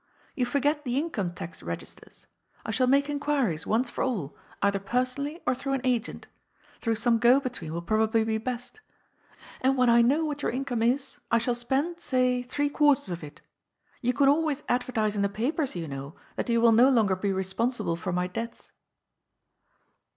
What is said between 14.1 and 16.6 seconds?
can always advertise in the papers, you know, that